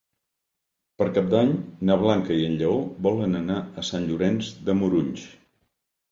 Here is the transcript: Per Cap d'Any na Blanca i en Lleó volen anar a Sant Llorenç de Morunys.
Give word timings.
Per 0.99 1.05
Cap 1.17 1.25
d'Any 1.33 1.51
na 1.89 1.97
Blanca 2.03 2.37
i 2.37 2.47
en 2.51 2.55
Lleó 2.61 2.79
volen 3.07 3.39
anar 3.41 3.57
a 3.81 3.83
Sant 3.91 4.07
Llorenç 4.13 4.49
de 4.71 4.75
Morunys. 4.79 5.27